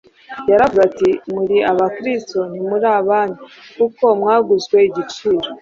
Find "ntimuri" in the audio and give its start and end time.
2.49-2.87